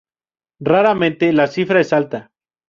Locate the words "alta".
1.93-2.31